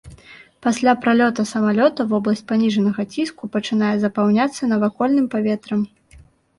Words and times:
Пасля 0.65 0.93
пралёта 1.03 1.45
самалёта 1.51 2.07
вобласць 2.15 2.43
паніжанага 2.53 3.01
ціску 3.15 3.53
пачынае 3.59 3.95
запаўняцца 4.09 4.75
навакольным 4.77 5.33
паветрам. 5.39 5.91